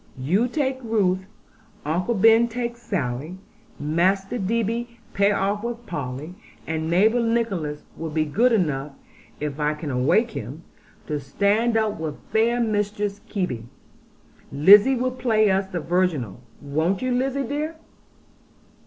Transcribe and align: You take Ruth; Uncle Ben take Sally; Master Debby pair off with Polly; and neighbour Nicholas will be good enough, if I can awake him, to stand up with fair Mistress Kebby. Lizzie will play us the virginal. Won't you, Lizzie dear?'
You 0.17 0.47
take 0.47 0.79
Ruth; 0.81 1.27
Uncle 1.85 2.15
Ben 2.15 2.47
take 2.47 2.75
Sally; 2.75 3.37
Master 3.79 4.39
Debby 4.39 4.97
pair 5.13 5.37
off 5.37 5.63
with 5.63 5.85
Polly; 5.85 6.33
and 6.65 6.89
neighbour 6.89 7.19
Nicholas 7.19 7.83
will 7.95 8.09
be 8.09 8.25
good 8.25 8.51
enough, 8.51 8.93
if 9.39 9.59
I 9.59 9.75
can 9.75 9.91
awake 9.91 10.31
him, 10.31 10.63
to 11.05 11.19
stand 11.19 11.77
up 11.77 11.99
with 11.99 12.17
fair 12.31 12.59
Mistress 12.59 13.21
Kebby. 13.29 13.65
Lizzie 14.51 14.95
will 14.95 15.11
play 15.11 15.51
us 15.51 15.67
the 15.67 15.79
virginal. 15.79 16.41
Won't 16.63 17.03
you, 17.03 17.11
Lizzie 17.11 17.43
dear?' 17.45 17.75